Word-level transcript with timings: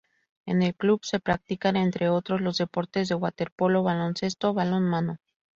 En 0.47 0.63
el 0.63 0.73
club 0.73 1.01
se 1.03 1.19
practican 1.19 1.75
entre 1.75 2.09
otros 2.09 2.41
los 2.41 2.57
deportes 2.57 3.07
de: 3.07 3.13
waterpolo, 3.13 3.83
baloncesto, 3.83 4.51
balonmano. 4.51 5.17